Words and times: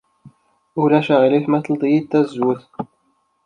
Ulac 0.81 1.07
aɣilif 1.15 1.45
ma 1.49 1.59
tledyeḍ 1.65 2.05
tazewwut? 2.11 2.63